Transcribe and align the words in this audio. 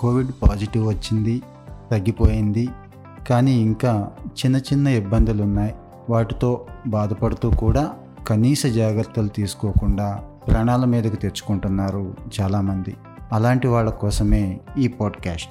Covid 0.00 0.32
positive 0.42 0.88
వచ్చింది 0.88 1.42
తగ్గిపోయింది. 1.90 2.68
కానీ 3.30 3.52
ఇంకా 3.52 4.10
చిన్న 4.28 4.56
చిన్న 4.56 4.88
ఇబ్బందులు 4.88 5.42
ఉన్నాయి 5.42 5.74
వాటితో 6.10 6.66
బాధపడుతూ 6.86 7.50
కూడా 7.50 7.90
కనీస 8.28 8.66
జాగ్రత్తలు 8.66 9.28
తీసుకోకుండా 9.28 10.20
ప్రాణాల 10.46 10.84
మీదకు 10.84 11.16
తెచ్చుకుంటున్నారు 11.16 12.14
చాలామంది. 12.40 12.96
అలాంటి 13.32 13.68
వాళ్ళ 13.68 13.90
కోసమే 13.90 14.60
ఈ 14.78 14.88
పాడ్కాస్ట్. 14.88 15.48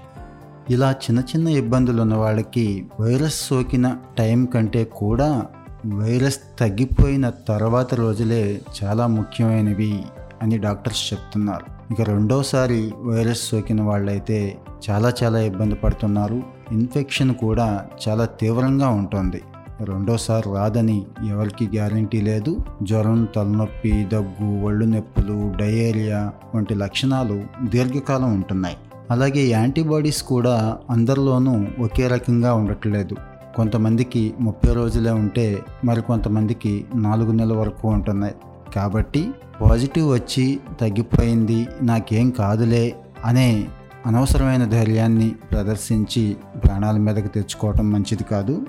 ఇలా 0.70 0.92
చిన్న 0.92 1.20
చిన్న 1.20 1.48
ఇబ్బందులు 1.48 2.02
ఉన్న 2.02 2.16
వాళ్ళకి 2.16 2.86
వైరస్ 3.00 3.48
సోకిన 3.48 3.98
టైం 4.18 4.46
కంటే 4.46 4.84
కూడా 4.84 5.46
వైరస్ 5.86 6.40
తగ్గిపోయిన 6.60 7.30
తర్వాత 7.30 7.94
రోజులే 7.94 8.62
చాలా 8.84 9.08
ముఖ్యమైనవి 9.08 10.04
అని 10.42 10.58
డాక్టర్స్ 10.58 11.14
చెప్తున్నారు. 11.14 11.79
ఇక 11.92 12.02
రెండోసారి 12.02 12.92
వైరస్ 13.04 13.50
సోకిన 13.50 13.82
వాళ్ళైతే 13.82 14.58
చాలా 14.90 15.14
చాలా 15.24 15.40
ఇబ్బంది 15.40 15.76
పడుతున్నారు. 15.76 16.44
ఇన్ఫెక్షన్ 16.72 17.36
కూడా 17.36 17.86
చాలా 18.08 18.26
తీవ్రంగా 18.26 18.90
ఉంటుంది. 18.90 19.42
రెండోసారి 19.82 20.56
రాదని 20.56 21.06
ఎవరికి 21.30 21.66
గ్యారంటీ 21.68 22.22
లేదు. 22.22 22.58
జ్వరం 22.84 23.28
తలనొప్పి 23.36 24.08
దగ్గు 24.14 24.62
ఒళ్ళు 24.66 24.86
నొప్పులు 24.86 25.54
డయేరియా 25.58 26.32
వంటి 26.56 26.76
లక్షణాలు 26.76 27.44
దీర్ఘకాలం 27.64 28.34
ఉంటున్నాయి. 28.34 28.78
అలాగే 29.12 29.42
యాంటీబాడీస్ 29.48 30.24
కూడా 30.24 30.78
అందరిలోనూ 30.90 31.66
ఒకే 31.80 32.08
రకంగా 32.08 32.54
ఉండట్లేదు. 32.54 33.16
కొంతమందికి 33.56 34.34
ముప్పై 34.40 34.74
రోజులే 34.74 35.12
ఉంటే 35.12 35.60
మరికొంతమందికి 35.86 36.86
నాలుగు 36.96 37.32
నెలల 37.32 37.54
వరకు 37.54 37.88
ఉంటున్నాయి. 37.88 38.36
కాబట్టి 38.76 39.32
పాజిటివ్ 39.62 40.14
వచ్చి 40.14 40.60
తగ్గిపోయింది 40.82 41.68
నాకేం 41.82 42.30
కాదులే 42.30 42.96
అనే 43.26 43.68
అనవసరమైన 44.06 44.66
ధైర్యాన్ని 44.66 45.30
ప్రదర్శించి 45.30 46.38
ప్రాణాల 46.66 46.98
మీదకి 46.98 47.28
తెచ్చుకోవటం 47.28 47.92
మంచిది 47.92 48.24
కాదు. 48.24 48.62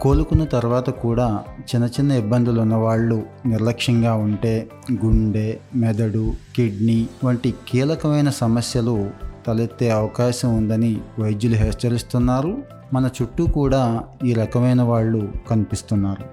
కోలుకున్న 0.00 0.44
తర్వాత 0.44 0.90
కూడా 0.90 1.40
చిన్న 1.60 1.86
చిన్న 1.86 2.12
ఇబ్బందులు 2.12 2.60
ఉన్నవాళ్ళు 2.60 3.22
నిర్లక్ష్యంగా 3.46 4.14
ఉంటే 4.14 4.70
గుండె 5.04 5.56
మెదడు 5.76 6.32
కిడ్నీ 6.56 7.08
వంటి 7.24 7.54
కీలకమైన 7.68 8.30
సమస్యలు 8.30 9.10
తలెత్తే 9.46 9.90
అవకాశం 9.90 10.56
ఉందని 10.56 11.00
వైద్యులు 11.18 11.54
హెచ్చరిస్తున్నారు. 11.54 12.58
మన 12.92 13.10
చుట్టూ 13.22 13.46
కూడా 13.46 14.02
ఈ 14.24 14.32
రకమైన 14.32 14.82
వాళ్ళు 14.82 15.28
కనిపిస్తున్నారు. 15.50 16.24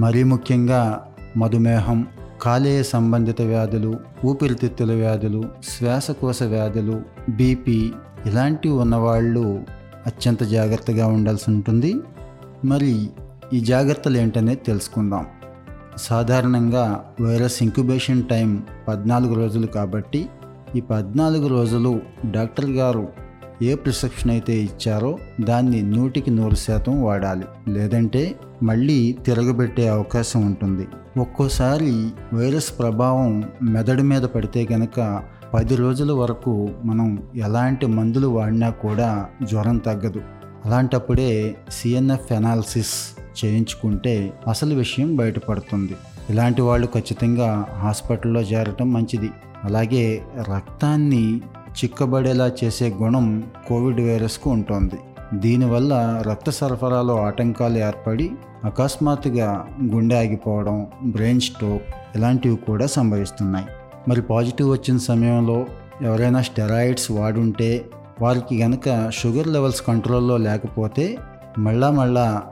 మరీ 0.00 0.22
ముఖ్యంగా 0.22 1.06
మధుమేహం 1.36 2.06
కాలేయ 2.42 2.82
సంబంధిత 2.82 3.42
వ్యాధులు 3.42 3.96
ఊపిరితిత్తుల 4.24 4.92
వ్యాధులు 4.94 5.44
శ్వాసకోశ 5.68 6.42
వ్యాధులు 6.42 7.02
బీపీ 7.28 7.92
ఇలాంటివి 8.26 8.74
ఉన్నవాళ్ళు 8.74 9.62
అత్యంత 10.06 10.42
జాగ్రత్తగా 10.42 11.06
ఉండాల్సి 11.06 11.44
ఉంటుంది. 11.48 11.94
మరి 12.64 13.10
ఈ 13.52 13.60
జాగ్రత్తలు 13.60 14.16
ఏంటనేది 14.16 14.60
తెలుసుకుందాం. 14.66 15.26
సాధారణంగా 15.96 17.04
వైరస్ 17.20 17.62
ఇంక్యుబేషన్ 17.62 18.28
టైం 18.28 18.62
పద్నాలుగు 18.88 19.34
రోజులు 19.34 19.66
కాబట్టి 19.66 20.28
ఈ 20.76 20.80
పద్నాలుగు 20.80 21.46
రోజులు 21.46 22.00
డాక్టర్ 22.30 22.70
గారు 22.70 23.08
ఏ 23.62 23.74
ప్రిస్క్రిప్షన్ 23.74 24.30
అయితే 24.30 24.52
ఇచ్చారో 24.52 25.18
దాన్ని 25.40 25.82
నూటికి 25.82 26.30
నూరు 26.30 26.54
శాతం 26.54 27.04
వాడాలి. 27.04 27.44
లేదంటే 27.68 28.34
మళ్ళీ 28.62 29.16
తిరగబెట్టే 29.26 29.88
అవకాశం 29.88 30.46
ఉంటుంది. 30.46 30.88
ఒక్కోసారి 31.16 32.10
వైరస్ 32.34 32.78
ప్రభావం 32.78 33.44
మెదడు 33.62 34.02
మీద 34.02 34.22
పడితే 34.22 34.64
కనుక 34.64 35.22
పది 35.54 35.76
రోజుల 35.76 36.12
వరకు 36.12 36.70
మనం 36.84 37.22
ఎలాంటి 37.36 37.86
మందులు 37.86 38.26
వాడినా 38.26 38.70
కూడా 38.70 39.26
జ్వరం 39.42 39.78
తగ్గదు. 39.78 40.20
అలాంటప్పుడే 40.64 41.56
సిఎన్ఎఫ్ 41.70 42.32
ఎనాలిసిస్ 42.32 42.94
చేయించుకుంటే 43.44 44.32
అసలు 44.48 44.74
విషయం 44.74 45.16
బయటపడుతుంది. 45.16 45.96
ఇలాంటి 46.30 46.62
వాళ్ళు 46.62 46.86
ఖచ్చితంగా 46.86 47.66
హాస్పిటల్లో 47.78 48.40
చేరటం 48.40 48.92
మంచిది. 48.92 49.30
అలాగే 49.64 50.22
రక్తాన్ని 50.40 51.40
చిక్కబడేలా 51.78 52.52
చేసే 52.64 52.96
గుణం 53.02 53.26
కోవిడ్ 53.68 54.00
వైరస్కు 54.00 54.50
ఉంటుంది. 54.50 54.98
దీనివల్ల 55.34 56.22
రక్త 56.28 56.50
సరఫరాలో 56.50 57.16
ఆటంకాలు 57.22 57.78
ఏర్పడి 57.78 58.30
అకస్మాత్తుగా 58.64 59.66
గుండె 59.84 60.16
ఆగిపోవడం 60.16 60.86
బ్రెయిన్ 61.04 61.40
స్ట్రోక్ 61.40 62.16
ఇలాంటివి 62.16 62.56
కూడా 62.56 62.86
సంభవిస్తున్నాయి. 62.86 63.66
మరి 64.08 64.22
పాజిటివ్ 64.22 64.70
వచ్చిన 64.70 64.98
సమయంలో 64.98 65.66
ఎవరైనా 66.02 66.42
స్టెరాయిడ్స్ 66.42 67.10
వాడుంటే 67.10 67.84
వారికి 68.20 68.62
గనక 68.62 69.10
షుగర్ 69.10 69.48
లెవెల్స్ 69.48 69.82
కంట్రోల్లో 69.82 70.36
లేకపోతే 70.36 71.18
మళ్ళా 71.58 71.90
మళ్ళా 71.90 72.42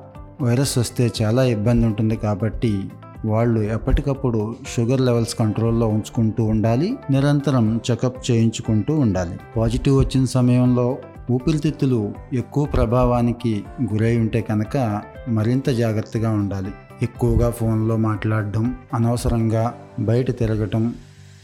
వైరస్ 0.42 0.78
వస్తే 0.78 1.10
చాలా 1.22 1.44
ఇబ్బంది 1.44 1.86
ఉంటుంది 1.86 2.16
కాబట్టి 2.16 2.90
వాళ్ళు 3.24 3.60
ఎప్పటికప్పుడు 3.60 4.56
షుగర్ 4.76 5.00
లెవెల్స్ 5.00 5.34
కంట్రోల్లో 5.34 5.88
ఉంచుకుంటూ 5.88 6.44
ఉండాలి 6.44 6.98
నిరంతరం 7.10 7.80
చెకప్ 7.90 8.30
చేయించుకుంటూ 8.30 8.94
ఉండాలి. 8.94 9.36
పాజిటివ్ 9.56 9.98
వచ్చిన 9.98 10.24
సమయంలో 10.24 10.98
ఊపిరితిత్తులు 11.30 12.12
ఎక్కువ 12.32 12.64
ప్రభావానికి 12.64 13.64
గురై 13.82 14.18
ఉంటే 14.18 14.40
కనుక 14.40 15.02
మరింత 15.28 15.68
జాగ్రత్తగా 15.68 16.30
ఉండాలి. 16.30 16.70
ఎక్కువగా 17.02 17.50
ఫోన్లో 17.50 17.96
మాట్లాడడం 17.96 18.76
అనవసరంగా 18.94 19.74
బయట 19.98 20.38
తిరగటం 20.38 20.94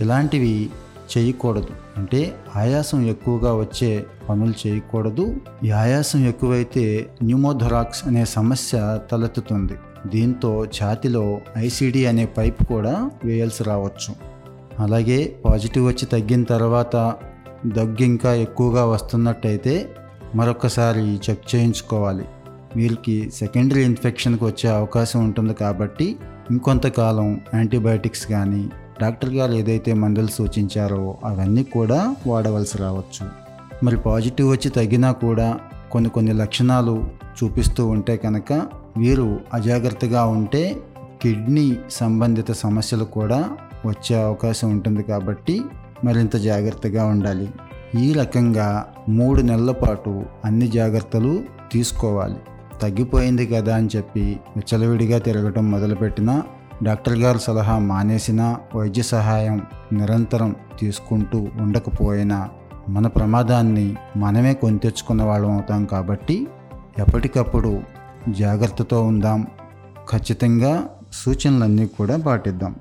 ఇలాంటివి 0.00 0.70
చేయకూడదు. 1.18 1.68
అంటే 1.96 2.34
ఆయాసం 2.56 3.06
ఎక్కువగా 3.06 3.54
వచ్చే 3.54 4.06
పనులు 4.28 4.68
చేయకూడదు. 4.68 5.36
ఈ 5.64 5.70
ఆయాసం 5.70 6.26
ఎక్కువైతే 6.26 7.10
న్యూమోథొరాక్స్ 7.22 8.06
అనే 8.06 8.24
సమస్య 8.24 8.98
తలెత్తుతుంది. 9.12 9.72
దీంతో 10.06 10.65
ఛాతిలో 10.65 11.41
ఐసిడి 11.56 12.06
అనే 12.06 12.26
పైప్ 12.26 12.65
కూడా 12.65 13.10
వేయాల్సి 13.25 13.65
రావచ్చు. 13.65 14.15
అలాగే 14.78 15.37
పాజిటివ్ 15.44 15.87
వచ్చి 15.87 16.06
తగ్గిన 16.06 16.44
తర్వాత 16.44 17.15
దగ్గు 17.66 18.03
ఇంకా 18.03 18.34
ఎక్కువగా 18.34 18.87
వస్తున్నట్టయితే 18.87 19.88
మరొకసారి 20.34 21.16
చెక్ 21.16 21.54
చేయించుకోవాలి. 21.54 22.25
వీరికి 22.76 23.31
సెకండరీ 23.31 23.84
ఇన్ఫెక్షన్కి 23.84 24.44
వచ్చే 24.44 24.70
అవకాశం 24.70 25.25
ఉంటుంది 25.25 25.54
కాబట్టి 25.54 26.16
ఇంకొంతకాలం 26.50 27.41
యాంటీబయాటిక్స్ 27.54 28.26
కానీ 28.26 28.69
డాక్టర్ 29.03 29.31
గారు 29.31 29.53
ఏదైతే 29.53 29.94
మందులు 29.94 30.26
సూచించారో 30.26 31.19
అవన్నీ 31.25 31.62
కూడా 31.62 32.16
వాడవలసి 32.26 32.78
రావచ్చు. 32.78 33.28
మరి 33.82 33.97
పాజిటివ్ 33.97 34.50
వచ్చి 34.50 34.71
తగ్గినా 34.71 35.12
కూడా 35.12 35.59
కొన్ని 35.92 36.10
కొన్ని 36.10 36.32
లక్షణాలు 36.32 37.09
చూపిస్తూ 37.42 37.86
ఉంటే 37.86 38.16
కనుక 38.16 38.69
వీరు 38.97 39.41
అజాగ్రత్తగా 39.55 40.25
ఉంటే 40.25 40.81
కిడ్నీ 41.22 41.77
సంబంధిత 41.91 42.53
సమస్యలు 42.53 43.05
కూడా 43.05 43.50
వచ్చే 43.87 44.22
అవకాశం 44.22 44.71
ఉంటుంది 44.71 45.03
కాబట్టి 45.03 45.65
మరింత 46.05 46.37
జాగ్రత్తగా 46.37 47.04
ఉండాలి. 47.04 47.49
ఈ 47.97 48.12
రకంగా 48.12 48.84
మూడు 49.09 49.41
నెలల 49.41 49.71
పాటు 49.71 50.25
అన్ని 50.44 50.69
జాగ్రత్తలు 50.69 51.43
తీసుకోవాలి. 51.72 52.37
తగ్గిపోయింది 52.83 53.47
కదా 53.47 53.77
అని 53.77 53.88
చెప్పి 53.97 54.41
విచ్చలవిడిగా 54.56 55.19
తిరగటం 55.19 55.71
మొదలుపెట్టినా 55.71 56.43
డాక్టర్ 56.83 57.19
గారి 57.19 57.38
సలహా 57.38 57.78
మానేసినా 57.78 58.59
వైద్య 58.75 59.03
సహాయం 59.03 59.62
నిరంతరం 59.93 60.56
తీసుకుంటూ 60.81 61.38
ఉండకపోయినా 61.60 62.49
మన 62.88 63.06
ప్రమాదాన్ని 63.06 63.97
మనమే 64.16 64.54
కొని 64.54 64.78
తెచ్చుకున్న 64.78 65.22
వాళ్ళం 65.22 65.53
అవుతాం 65.53 65.84
కాబట్టి 65.84 66.47
ఎప్పటికప్పుడు 66.99 67.83
జాగ్రత్తతో 68.28 69.04
ఉందాం. 69.04 69.46
ఖచ్చితంగా 70.10 70.88
సూచనలన్నీ 71.12 71.86
కూడా 71.86 72.16
పాటిద్దాం. 72.16 72.74